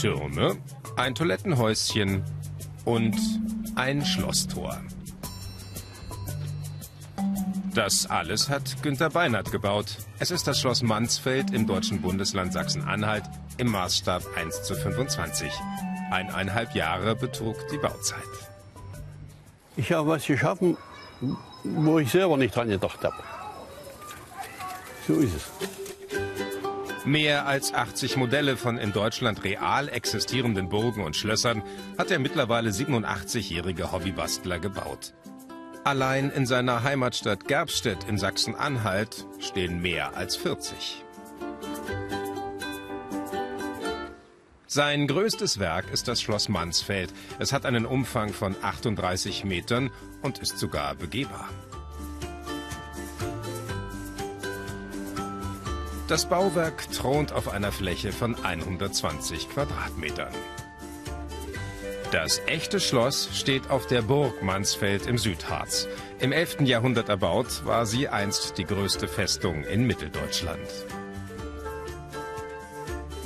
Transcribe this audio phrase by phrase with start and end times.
[0.00, 0.56] Türme,
[0.96, 2.22] ein Toilettenhäuschen
[2.84, 3.16] und
[3.74, 4.80] ein Schlosstor.
[7.74, 9.96] Das alles hat Günter Beinert gebaut.
[10.18, 13.24] Es ist das Schloss Mansfeld im deutschen Bundesland Sachsen-Anhalt
[13.56, 15.50] im Maßstab 1 zu 25.
[16.10, 18.20] Eineinhalb Jahre betrug die Bauzeit.
[19.76, 20.76] Ich habe was geschaffen,
[21.64, 23.16] wo ich selber nicht dran gedacht habe.
[25.08, 25.93] So ist es.
[27.04, 31.62] Mehr als 80 Modelle von in Deutschland real existierenden Burgen und Schlössern
[31.98, 35.12] hat der mittlerweile 87-jährige Hobbybastler gebaut.
[35.84, 41.04] Allein in seiner Heimatstadt Gerbstedt in Sachsen-Anhalt stehen mehr als 40.
[44.66, 47.12] Sein größtes Werk ist das Schloss Mansfeld.
[47.38, 49.90] Es hat einen Umfang von 38 Metern
[50.22, 51.50] und ist sogar begehbar.
[56.06, 60.34] Das Bauwerk thront auf einer Fläche von 120 Quadratmetern.
[62.12, 65.88] Das echte Schloss steht auf der Burg Mansfeld im Südharz.
[66.20, 66.60] Im 11.
[66.60, 70.68] Jahrhundert erbaut, war sie einst die größte Festung in Mitteldeutschland.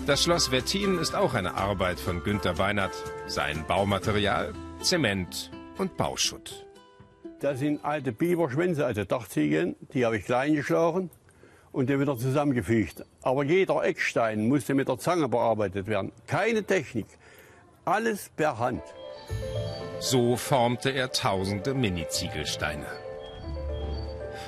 [0.06, 2.94] Das Schloss Wettin ist auch eine Arbeit von Günter Weinert.
[3.26, 6.64] Sein Baumaterial Zement und Bauschutt.
[7.40, 11.10] Das sind alte Biberschwänze, also Dachziegeln, die habe ich klein geschlagen
[11.78, 13.04] und dann wieder zusammengefügt.
[13.22, 16.10] Aber jeder Eckstein musste mit der Zange bearbeitet werden.
[16.26, 17.06] Keine Technik.
[17.84, 18.82] Alles per Hand.
[20.00, 22.86] So formte er tausende Mini-Ziegelsteine.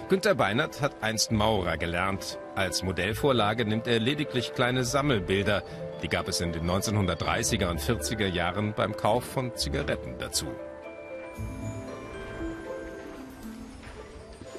[0.09, 2.41] Günter Beinert hat einst Maurer gelernt.
[2.57, 5.63] Als Modellvorlage nimmt er lediglich kleine Sammelbilder.
[6.03, 10.47] Die gab es in den 1930er und 40er Jahren beim Kauf von Zigaretten dazu.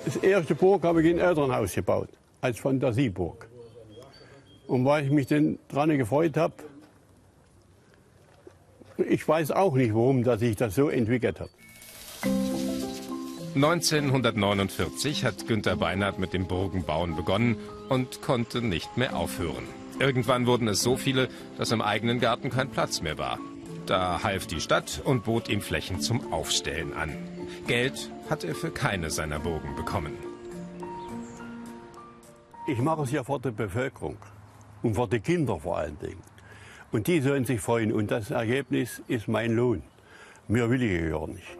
[0.05, 2.09] Das erste Burg habe ich in Elternhaus gebaut,
[2.41, 3.47] als Fantasieburg.
[4.67, 6.55] Und weil ich mich dann dran gefreut habe,
[8.97, 11.49] ich weiß auch nicht, warum dass sich das so entwickelt hat.
[13.55, 17.57] 1949 hat Günter Beinert mit dem Burgenbauen begonnen
[17.89, 19.65] und konnte nicht mehr aufhören.
[19.99, 21.27] Irgendwann wurden es so viele,
[21.57, 23.39] dass im eigenen Garten kein Platz mehr war.
[23.87, 27.09] Da half die Stadt und bot ihm Flächen zum Aufstellen an.
[27.67, 30.30] Geld hat er für keine seiner Burgen bekommen.
[32.71, 34.15] Ich mache es ja vor der Bevölkerung
[34.81, 36.23] und vor den Kindern vor allen Dingen.
[36.93, 37.91] Und die sollen sich freuen.
[37.91, 39.83] Und das Ergebnis ist mein Lohn.
[40.47, 41.57] Mir will ich ja nicht.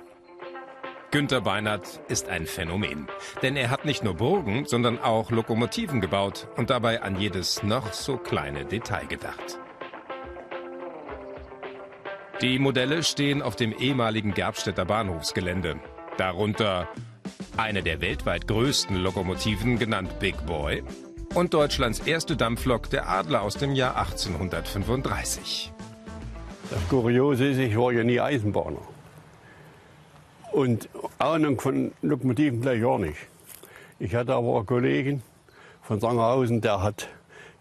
[1.11, 3.09] Günter Beinert ist ein Phänomen.
[3.41, 7.91] Denn er hat nicht nur Burgen, sondern auch Lokomotiven gebaut und dabei an jedes noch
[7.91, 9.59] so kleine Detail gedacht.
[12.41, 15.77] Die Modelle stehen auf dem ehemaligen Gerbstädter Bahnhofsgelände.
[16.15, 16.87] Darunter
[17.61, 20.81] eine der weltweit größten Lokomotiven, genannt Big Boy,
[21.35, 25.71] und Deutschlands erste Dampflok, der Adler aus dem Jahr 1835.
[26.71, 28.81] Das Kuriose ist, ich war ja nie Eisenbahner.
[30.51, 30.89] Und
[31.19, 33.17] Ahnung von Lokomotiven gleich gar nicht.
[33.99, 35.23] Ich hatte aber einen Kollegen
[35.83, 37.09] von Sangerhausen, der hat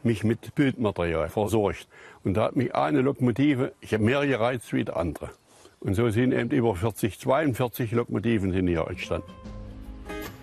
[0.03, 1.87] mich mit Bildmaterial versorgt.
[2.25, 5.31] Und da hat mich eine Lokomotive, ich habe mehr gereizt wie die andere.
[5.78, 9.31] Und so sind eben über 40, 42 Lokomotiven sind hier entstanden.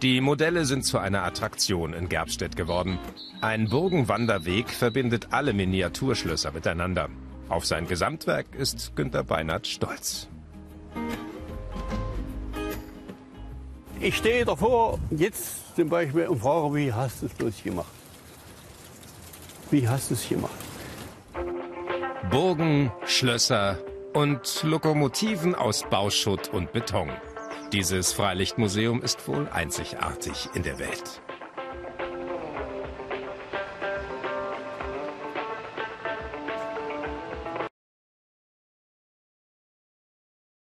[0.04, 3.00] Die Modelle sind zu einer Attraktion in Gerbstedt geworden.
[3.42, 7.10] Ein Burgenwanderweg verbindet alle Miniaturschlösser miteinander.
[7.50, 10.28] Auf sein Gesamtwerk ist Günter Beinert stolz.
[14.00, 17.92] Ich stehe davor, jetzt zum Beispiel, und frage, wie hast du es bloß gemacht?
[19.72, 20.52] Wie hast du es gemacht?
[22.30, 23.80] Burgen, Schlösser
[24.14, 27.10] und Lokomotiven aus Bauschutt und Beton.
[27.74, 31.22] Dieses Freilichtmuseum ist wohl einzigartig in der Welt.